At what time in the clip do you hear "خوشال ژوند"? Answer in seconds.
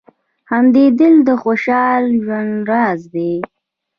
1.41-2.55